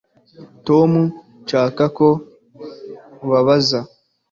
tom 0.67 0.91
ntashaka 1.45 1.83
ko 1.97 2.07
ubabaza 3.25 3.79